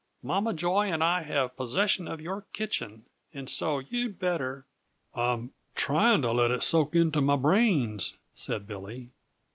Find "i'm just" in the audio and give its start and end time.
5.15-5.85